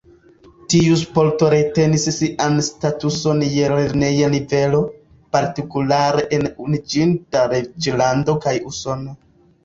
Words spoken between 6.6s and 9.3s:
Unuiĝinta Reĝlando kaj Usono.